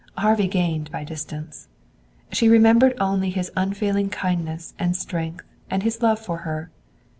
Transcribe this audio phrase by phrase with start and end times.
[0.17, 1.67] Harvey gained by distance.
[2.31, 6.71] She remembered only his unfailing kindness and strength and his love for her.